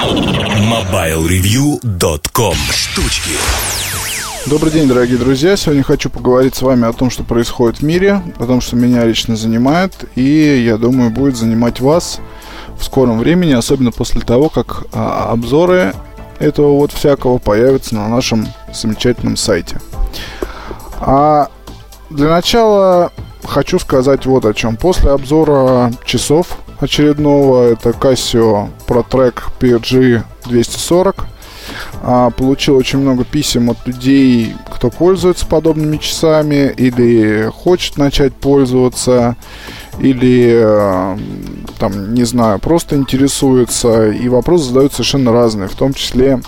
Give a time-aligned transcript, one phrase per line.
[0.00, 3.32] MobileReview.com Штучки
[4.46, 5.58] Добрый день, дорогие друзья.
[5.58, 9.04] Сегодня хочу поговорить с вами о том, что происходит в мире, о том, что меня
[9.04, 12.18] лично занимает, и, я думаю, будет занимать вас
[12.78, 15.92] в скором времени, особенно после того, как а, обзоры
[16.38, 19.82] этого вот всякого появятся на нашем замечательном сайте.
[20.98, 21.48] А
[22.08, 23.12] для начала
[23.44, 24.78] хочу сказать вот о чем.
[24.78, 31.26] После обзора часов очередного, это Casio ProTrack PRG 240,
[32.02, 39.36] а, получил очень много писем от людей, кто пользуется подобными часами или хочет начать пользоваться,
[39.98, 41.18] или э,
[41.78, 44.08] там, не знаю, просто интересуется.
[44.10, 46.40] И вопросы задают совершенно разные, в том числе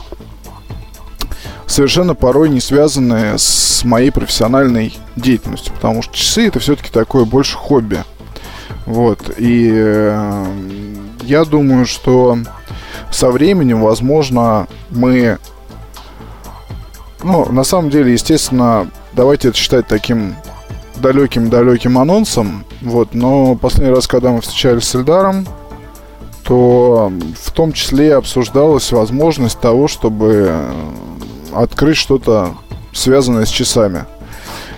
[1.66, 7.56] совершенно порой не связанные с моей профессиональной деятельностью, потому что часы это все-таки такое больше
[7.56, 8.04] хобби.
[8.86, 10.46] Вот, и э,
[11.23, 12.38] я думаю, что
[13.10, 15.38] со временем, возможно, мы...
[17.23, 20.34] Ну, на самом деле, естественно, давайте это считать таким
[20.96, 22.65] далеким-далеким анонсом.
[22.80, 25.46] Вот, но последний раз, когда мы встречались с Эльдаром,
[26.45, 30.52] то в том числе обсуждалась возможность того, чтобы
[31.52, 32.54] открыть что-то
[32.92, 34.04] связанное с часами.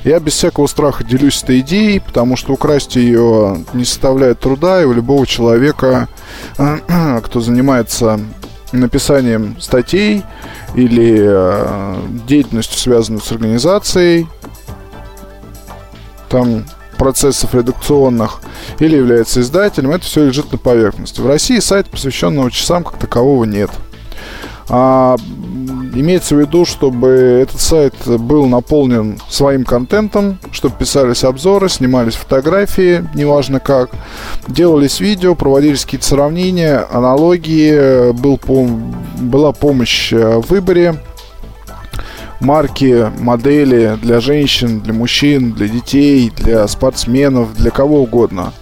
[0.04, 4.84] Я без всякого страха делюсь этой идеей, потому что украсть ее не составляет труда, и
[4.84, 6.08] у любого человека,
[7.24, 8.20] кто занимается
[8.72, 10.22] написанием статей
[10.74, 14.26] или э, деятельностью, связанной с организацией,
[16.28, 16.64] там
[16.98, 18.40] процессов редакционных
[18.80, 21.20] или является издателем, это все лежит на поверхности.
[21.20, 23.70] В России сайта, посвященного часам, как такового нет.
[24.68, 25.16] А,
[26.00, 33.08] имеется в виду, чтобы этот сайт был наполнен своим контентом, чтобы писались обзоры, снимались фотографии,
[33.14, 33.90] неважно как,
[34.48, 40.96] делались видео, проводились какие-то сравнения, аналогии, был пом- была помощь в выборе
[42.40, 48.52] марки, модели для женщин, для мужчин, для детей, для спортсменов, для кого угодно.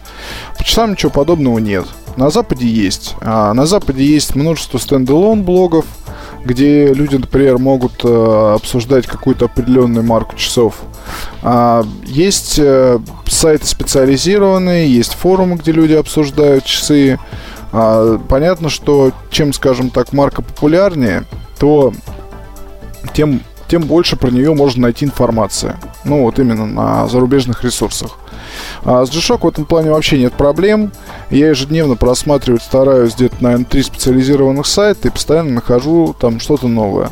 [0.56, 1.86] По часам ничего подобного нет.
[2.16, 3.16] На Западе есть.
[3.20, 5.86] А на Западе есть множество стендалон блогов,
[6.44, 10.82] где люди, например, могут э, обсуждать какую-то определенную марку часов.
[11.42, 17.19] А, есть э, сайты специализированные, есть форумы, где люди обсуждают часы.
[17.72, 21.25] А, понятно, что чем, скажем так, марка популярнее,
[21.58, 21.92] то
[23.14, 25.78] тем, тем больше про нее можно найти информация.
[26.04, 28.19] Ну, вот именно на зарубежных ресурсах.
[28.84, 30.92] А с G-Shock в этом плане вообще нет проблем.
[31.30, 37.10] Я ежедневно просматривать стараюсь где-то, наверное, три специализированных сайта и постоянно нахожу там что-то новое.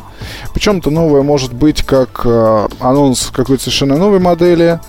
[0.53, 4.79] Причем это новое может быть как э, анонс какой-то совершенно новой модели,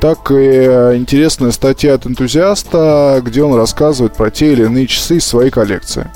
[0.00, 5.18] так и э, интересная статья от энтузиаста, где он рассказывает про те или иные часы
[5.18, 6.10] из своей коллекции.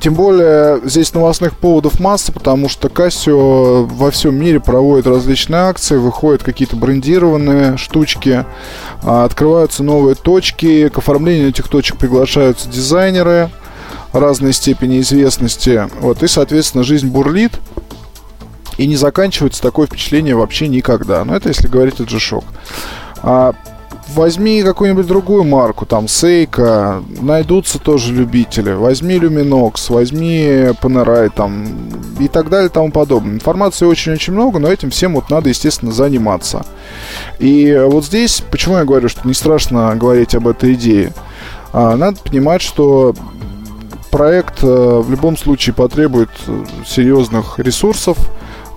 [0.00, 5.98] Тем более здесь новостных поводов масса, потому что Casio во всем мире проводит различные акции,
[5.98, 8.46] выходят какие-то брендированные штучки,
[9.02, 13.50] а, открываются новые точки, к оформлению этих точек приглашаются дизайнеры
[14.12, 15.88] разной степени известности.
[16.00, 17.52] Вот, и, соответственно, жизнь бурлит.
[18.78, 21.22] И не заканчивается такое впечатление вообще никогда.
[21.26, 22.44] Но это если говорить о G-Shock.
[24.14, 28.72] Возьми какую-нибудь другую марку, там, Сейка, найдутся тоже любители.
[28.72, 31.66] Возьми Luminox, возьми Panerai, там,
[32.18, 33.34] и так далее, и тому подобное.
[33.34, 36.64] Информации очень-очень много, но этим всем вот надо, естественно, заниматься.
[37.38, 41.12] И вот здесь, почему я говорю, что не страшно говорить об этой идее?
[41.72, 43.14] А, надо понимать, что
[44.10, 46.30] проект э, в любом случае потребует
[46.84, 48.18] серьезных ресурсов,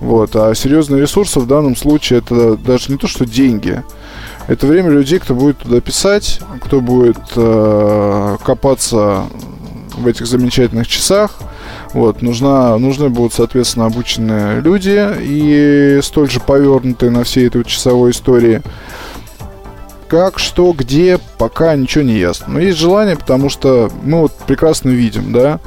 [0.00, 3.82] вот, а серьезные ресурсы в данном случае это даже не то, что деньги,
[4.46, 9.24] это время людей, кто будет туда писать, кто будет э, копаться
[9.96, 11.38] в этих замечательных часах.
[11.92, 18.10] Вот, нужна, нужны будут, соответственно, обученные люди и столь же повернутые на всей этой часовой
[18.10, 18.62] истории.
[20.08, 22.54] Как, что, где, пока ничего не ясно.
[22.54, 25.60] Но есть желание, потому что мы вот прекрасно видим, да,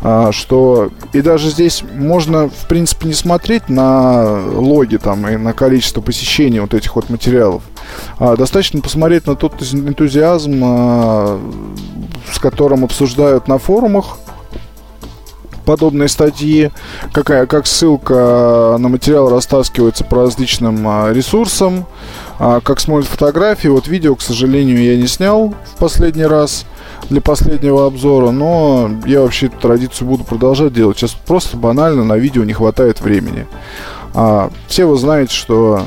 [0.00, 5.52] а, что и даже здесь можно, в принципе, не смотреть на логи там и на
[5.52, 7.62] количество посещений вот этих вот материалов.
[8.20, 11.40] А, достаточно посмотреть на тот энтузиазм, а,
[12.30, 14.18] с которым обсуждают на форумах
[15.64, 16.70] подобные статьи,
[17.12, 21.86] какая, как ссылка на материал растаскивается по различным а, ресурсам,
[22.38, 23.68] как смотрят фотографии.
[23.68, 26.64] Вот видео, к сожалению, я не снял в последний раз
[27.08, 30.98] для последнего обзора, но я вообще эту традицию буду продолжать делать.
[30.98, 33.46] Сейчас просто банально на видео не хватает времени.
[34.68, 35.82] Все вы знаете, что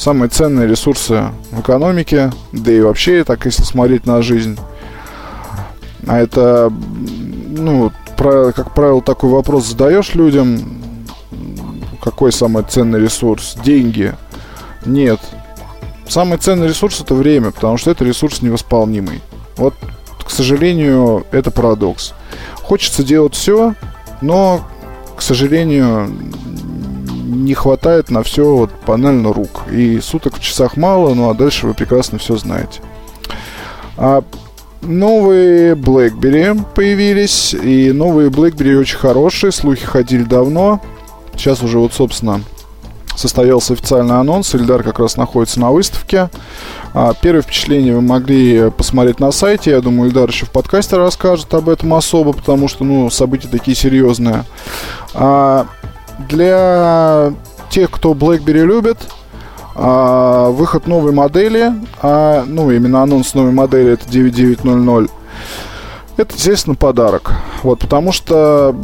[0.00, 4.58] самые ценные ресурсы в экономике, да и вообще, так если смотреть на жизнь,
[6.06, 6.72] а это,
[7.50, 10.58] ну, как правило, такой вопрос задаешь людям,
[12.02, 13.56] какой самый ценный ресурс?
[13.62, 14.14] Деньги?
[14.86, 15.20] Нет.
[16.08, 19.20] Самый ценный ресурс это время, потому что это ресурс невосполнимый.
[19.58, 19.74] Вот,
[20.24, 22.14] к сожалению, это парадокс.
[22.54, 23.74] Хочется делать все,
[24.22, 24.62] но,
[25.14, 26.10] к сожалению,
[27.30, 29.62] не хватает на все вот банально рук.
[29.70, 32.80] И суток в часах мало, ну а дальше вы прекрасно все знаете.
[33.96, 34.22] А
[34.82, 40.80] новые BlackBerry появились, и новые BlackBerry очень хорошие, слухи ходили давно.
[41.34, 42.42] Сейчас уже вот, собственно,
[43.16, 44.54] состоялся официальный анонс.
[44.54, 46.30] Ильдар как раз находится на выставке.
[46.92, 49.70] А, первое впечатление вы могли посмотреть на сайте.
[49.70, 53.76] Я думаю, Ильдар еще в подкасте расскажет об этом особо, потому что, ну, события такие
[53.76, 54.44] серьезные.
[55.14, 55.66] А,
[56.28, 57.32] для
[57.70, 58.98] тех, кто BlackBerry любит,
[59.74, 61.72] а, выход новой модели,
[62.02, 65.10] а, ну, именно анонс новой модели, это 9900,
[66.16, 67.32] это, естественно, подарок.
[67.62, 68.74] Вот, потому что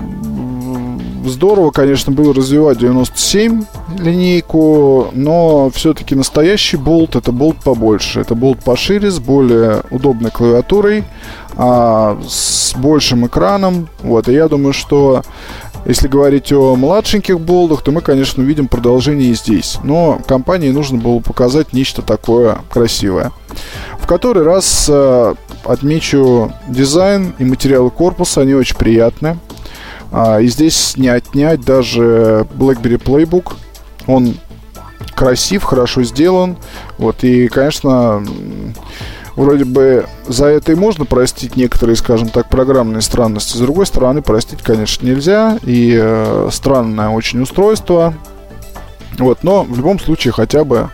[1.29, 3.65] здорово, конечно, было развивать 97
[3.99, 8.21] линейку, но все-таки настоящий болт это болт побольше.
[8.21, 11.05] Это болт пошире, с более удобной клавиатурой,
[11.57, 13.89] а, с большим экраном.
[14.03, 15.23] Вот, и я думаю, что
[15.87, 19.79] если говорить о младшеньких болдах, то мы, конечно, увидим продолжение и здесь.
[19.85, 23.31] Но компании нужно было показать нечто такое красивое.
[24.01, 25.35] В который раз э,
[25.65, 29.39] отмечу дизайн и материалы корпуса, они очень приятные.
[30.11, 33.55] А, и здесь не отнять даже BlackBerry Playbook.
[34.09, 34.35] Он
[35.15, 36.57] красив, хорошо сделан.
[36.99, 38.25] Вот, и, конечно,
[39.37, 43.57] вроде бы за это и можно простить некоторые, скажем так, программные странности.
[43.57, 45.59] С другой стороны, простить, конечно, нельзя.
[45.65, 48.15] И э, странное очень устройство.
[49.19, 50.91] Вот, но в любом случае хотя бы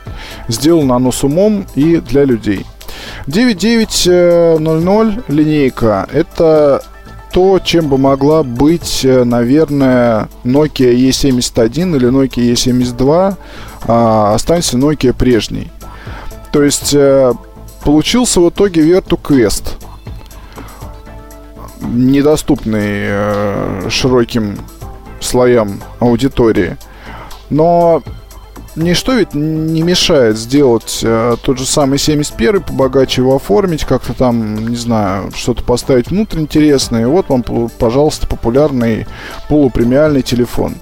[0.48, 2.66] сделано оно с умом и для людей.
[3.26, 6.82] 9900 линейка– это
[7.32, 13.36] то, чем бы могла быть, э, наверное, Nokia E71 или Nokia E72,
[13.86, 15.72] а, останется Nokia прежней.
[16.52, 17.32] То есть э,
[17.84, 19.74] получился в итоге VertuQuest,
[21.80, 24.58] недоступный э, широким
[25.20, 26.76] слоям аудитории.
[27.50, 28.02] Но
[28.76, 34.68] ничто ведь не мешает сделать э, тот же самый 71 побогаче его оформить, как-то там,
[34.68, 37.02] не знаю, что-то поставить внутрь интересное.
[37.02, 37.42] И вот вам,
[37.78, 39.06] пожалуйста, популярный
[39.48, 40.76] полупремиальный телефон.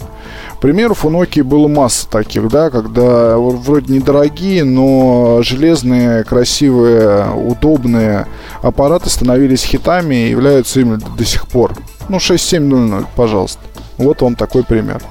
[0.60, 8.26] Примеров у Nokia было масса таких, да, когда вроде недорогие, но железные, красивые, удобные
[8.62, 11.74] аппараты становились хитами и являются ими до сих пор.
[12.08, 13.60] Ну, 6700, пожалуйста.
[13.96, 15.02] Вот вам такой пример.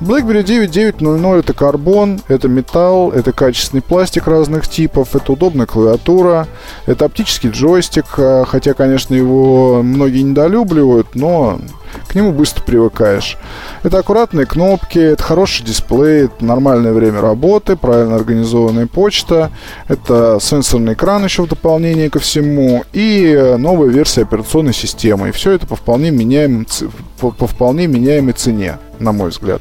[0.00, 6.46] BlackBerry 9900 это карбон, это металл, это качественный пластик разных типов, это удобная клавиатура,
[6.86, 11.58] это оптический джойстик, а, хотя, конечно, его многие недолюбливают, но
[12.06, 13.36] к нему быстро привыкаешь.
[13.82, 19.50] Это аккуратные кнопки, это хороший дисплей, это нормальное время работы, правильно организованная почта,
[19.88, 25.30] это сенсорный экран еще в дополнение ко всему и новая версия операционной системы.
[25.30, 26.66] И все это по вполне, меняемым,
[27.20, 29.60] по, по вполне меняемой цене, на мой взгляд.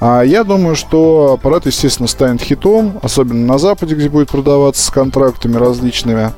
[0.00, 4.90] А я думаю, что аппарат, естественно, станет хитом, особенно на Западе, где будет продаваться с
[4.90, 6.32] контрактами различными.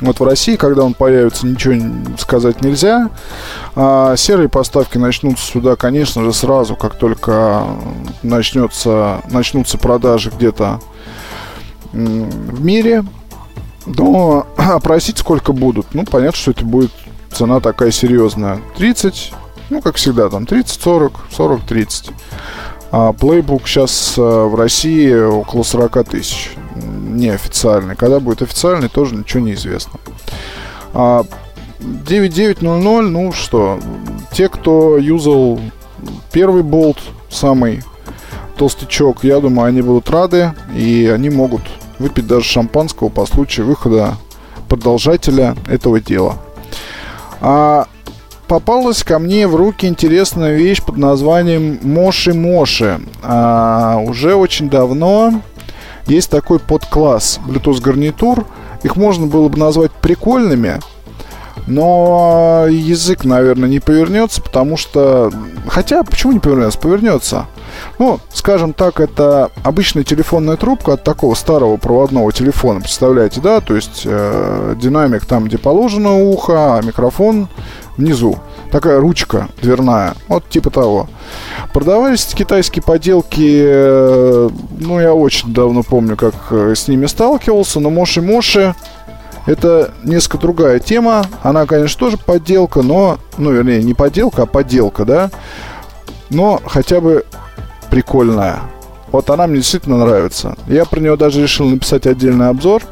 [0.00, 1.74] Вот в России, когда он появится, ничего
[2.18, 3.10] сказать нельзя.
[3.76, 7.64] А серые поставки начнутся сюда, конечно же, сразу, как только
[8.22, 10.80] начнется, начнутся продажи где-то
[11.92, 13.04] в мире.
[13.86, 15.94] Но опросить сколько будут?
[15.94, 16.92] Ну, понятно, что это будет
[17.32, 18.60] цена такая серьезная.
[18.76, 19.32] 30,
[19.70, 22.12] ну, как всегда, там 30-40, 40-30.
[22.92, 27.94] А Playbook сейчас э, в России около 40 тысяч неофициальный.
[27.94, 30.00] Когда будет официальный, тоже ничего не известно.
[30.92, 31.24] А
[31.78, 33.78] 9900, ну что,
[34.32, 35.60] те, кто юзал
[36.32, 36.98] первый болт,
[37.28, 37.82] самый
[38.56, 41.62] толстячок, я думаю, они будут рады, и они могут
[41.98, 44.16] выпить даже шампанского по случаю выхода
[44.68, 46.38] продолжателя этого дела.
[47.40, 47.86] А
[48.50, 53.00] попалась ко мне в руки интересная вещь под названием Моши Моши.
[53.22, 55.40] А, уже очень давно
[56.06, 58.44] есть такой подкласс Bluetooth гарнитур.
[58.82, 60.80] Их можно было бы назвать прикольными,
[61.68, 65.30] но язык, наверное, не повернется, потому что...
[65.68, 66.80] Хотя, почему не повернется?
[66.80, 67.46] Повернется.
[68.00, 73.60] Ну, скажем так, это обычная телефонная трубка от такого старого проводного телефона, представляете, да?
[73.60, 77.48] То есть э, динамик там, где положено ухо, а микрофон
[77.96, 78.38] внизу.
[78.70, 81.08] Такая ручка дверная, вот типа того.
[81.72, 87.90] Продавались китайские поделки, э, ну, я очень давно помню, как э, с ними сталкивался, но
[87.90, 88.74] Моши Моши
[89.46, 91.24] Это несколько другая тема.
[91.42, 93.18] Она, конечно, тоже подделка, но...
[93.38, 95.30] Ну, вернее, не подделка, а подделка, да?
[96.28, 97.24] Но хотя бы
[97.90, 98.60] прикольная.
[99.12, 100.56] Вот она мне действительно нравится.
[100.66, 102.82] Я про нее даже решил написать отдельный обзор.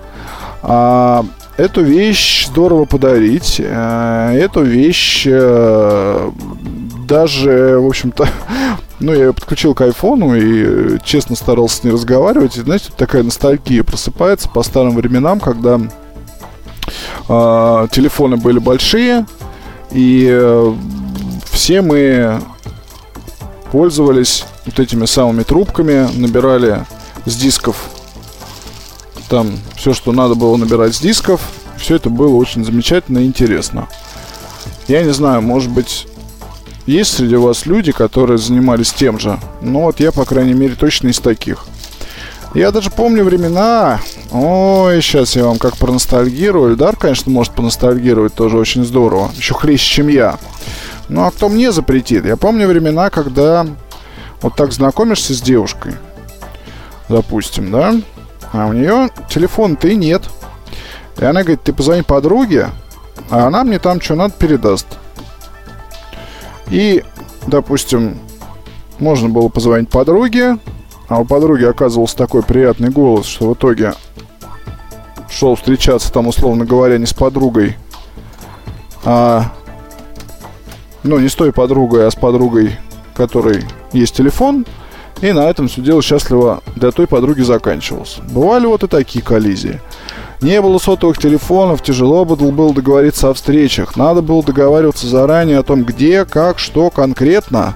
[0.62, 1.24] А,
[1.58, 3.60] эту вещь здорово подарить.
[3.62, 6.32] А, эту вещь а,
[7.06, 8.26] даже, в общем-то,
[9.00, 12.56] ну, я ее подключил к айфону и честно старался с ней разговаривать.
[12.56, 15.80] И, знаете, такая ностальгия просыпается по старым временам, когда
[17.28, 19.26] э, телефоны были большие,
[19.90, 20.74] и э,
[21.50, 22.40] все мы
[23.72, 26.84] пользовались вот этими самыми трубками, набирали
[27.24, 27.90] с дисков
[29.28, 31.40] там все, что надо было набирать с дисков.
[31.76, 33.88] Все это было очень замечательно и интересно.
[34.88, 36.06] Я не знаю, может быть,
[36.86, 39.38] есть среди вас люди, которые занимались тем же.
[39.60, 41.66] Но вот я, по крайней мере, точно из таких.
[42.54, 44.00] Я даже помню времена...
[44.32, 46.72] Ой, сейчас я вам как проностальгирую.
[46.72, 49.30] Эльдар, конечно, может поностальгировать тоже очень здорово.
[49.36, 50.38] Еще хлеще, чем я.
[51.08, 52.24] Ну, а кто мне запретит?
[52.24, 53.66] Я помню времена, когда
[54.40, 55.94] вот так знакомишься с девушкой.
[57.08, 57.94] Допустим, да?
[58.52, 60.22] А у нее телефон-то и нет.
[61.18, 62.70] И она говорит, ты позвони подруге,
[63.30, 64.86] а она мне там что надо передаст.
[66.68, 67.04] И,
[67.46, 68.18] допустим,
[68.98, 70.58] можно было позвонить подруге,
[71.08, 73.94] а у подруги оказывался такой приятный голос, что в итоге
[75.30, 77.76] шел встречаться там, условно говоря, не с подругой,
[79.04, 79.52] а
[81.02, 82.78] ну, не с той подругой, а с подругой,
[83.14, 84.66] которой есть телефон.
[85.20, 88.18] И на этом все дело счастливо для той подруги заканчивалось.
[88.30, 89.80] Бывали вот и такие коллизии.
[90.40, 93.96] Не было сотовых телефонов, тяжело было договориться о встречах.
[93.96, 97.74] Надо было договариваться заранее о том, где, как, что конкретно.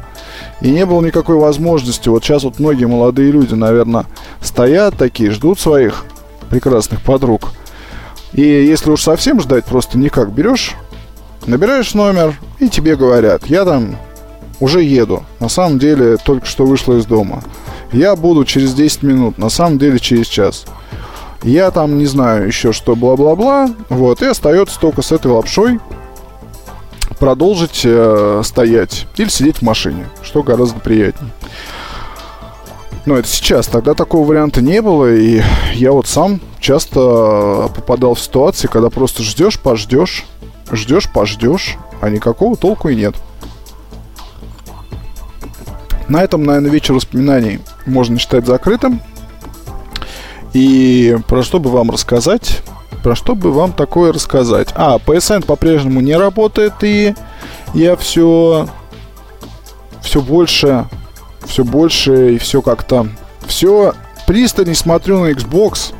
[0.60, 2.08] И не было никакой возможности.
[2.08, 4.06] Вот сейчас вот многие молодые люди, наверное,
[4.40, 6.04] стоят такие, ждут своих
[6.50, 7.50] прекрасных подруг.
[8.32, 10.74] И если уж совсем ждать, просто никак берешь,
[11.46, 13.96] набираешь номер, и тебе говорят, я там
[14.62, 15.24] уже еду.
[15.40, 17.42] На самом деле, только что вышла из дома.
[17.92, 20.66] Я буду через 10 минут, на самом деле через час.
[21.42, 23.70] Я там не знаю еще что, бла-бла-бла.
[23.88, 25.80] Вот, и остается только с этой лапшой
[27.18, 31.32] продолжить э, стоять или сидеть в машине, что гораздо приятнее.
[33.04, 35.42] Но это сейчас, тогда такого варианта не было, и
[35.74, 40.24] я вот сам часто попадал в ситуации, когда просто ждешь, пождешь,
[40.70, 43.16] ждешь, пождешь, а никакого толку и нет.
[46.08, 49.00] На этом, наверное, вечер воспоминаний можно считать закрытым.
[50.52, 52.60] И про что бы вам рассказать?
[53.02, 54.68] Про что бы вам такое рассказать?
[54.74, 57.14] А, PSN по-прежнему не работает, и
[57.74, 58.68] я все,
[60.02, 60.86] все больше,
[61.44, 63.08] все больше и все как-то,
[63.46, 63.94] все
[64.26, 65.94] пристально смотрю на Xbox.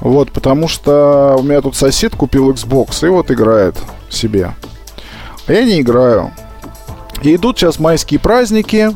[0.00, 3.76] Вот, потому что у меня тут сосед купил Xbox и вот играет
[4.10, 4.54] себе.
[5.46, 6.32] А я не играю.
[7.22, 8.90] И идут сейчас майские праздники,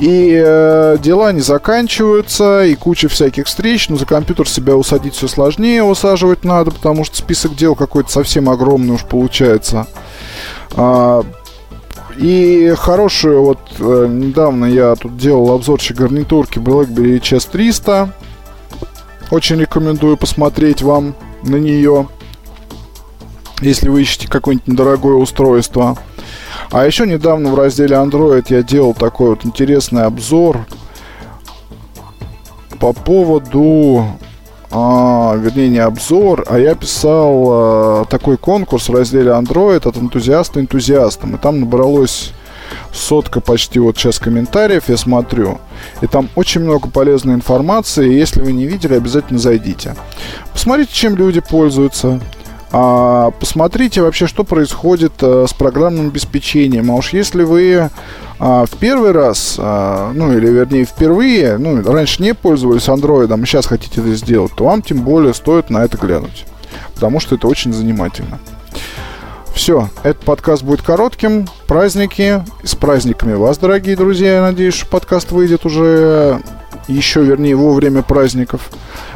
[0.00, 5.28] и э, дела не заканчиваются, и куча всяких встреч, но за компьютер себя усадить все
[5.28, 9.86] сложнее, усаживать надо, потому что список дел какой-то совсем огромный уж получается.
[10.74, 11.22] А,
[12.16, 18.08] и хорошую, вот э, недавно я тут делал обзорчик гарнитурки BlackBerry HS300.
[19.30, 22.08] Очень рекомендую посмотреть вам на нее,
[23.60, 25.98] если вы ищете какое-нибудь недорогое устройство.
[26.70, 30.66] А еще недавно в разделе Android я делал такой вот интересный обзор
[32.78, 34.06] по поводу
[34.72, 40.60] а, вернее не обзор, а я писал а, такой конкурс в разделе Android от энтузиаста
[40.60, 41.34] энтузиастам.
[41.34, 42.32] И там набралось
[42.92, 45.58] сотка почти вот сейчас комментариев, я смотрю.
[46.00, 48.12] И там очень много полезной информации.
[48.12, 49.96] Если вы не видели, обязательно зайдите.
[50.52, 52.20] Посмотрите, чем люди пользуются.
[52.72, 56.90] А, посмотрите вообще, что происходит а, с программным обеспечением.
[56.90, 57.90] А уж если вы
[58.38, 63.46] а, в первый раз, а, ну или вернее впервые, ну раньше не пользовались андроидом, а
[63.46, 66.46] сейчас хотите это сделать, то вам тем более стоит на это глянуть.
[66.94, 68.38] Потому что это очень занимательно.
[69.52, 71.48] Все, этот подкаст будет коротким.
[71.66, 72.44] Праздники.
[72.62, 74.36] С праздниками вас, дорогие друзья.
[74.36, 76.40] Я надеюсь, что подкаст выйдет уже
[76.92, 78.70] еще, вернее, во время праздников.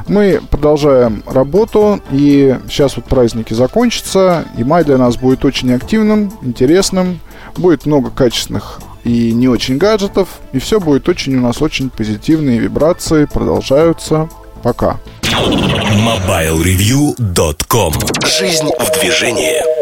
[0.06, 6.32] Мы продолжаем работу, и сейчас вот праздники закончатся, и май для нас будет очень активным,
[6.42, 7.20] интересным,
[7.56, 12.58] будет много качественных и не очень гаджетов, и все будет очень у нас очень позитивные
[12.58, 14.28] вибрации продолжаются.
[14.62, 14.98] Пока.
[15.22, 19.73] MobileReview.com Жизнь в движении